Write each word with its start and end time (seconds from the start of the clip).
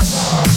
Yes. 0.00 0.51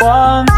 One. 0.00 0.57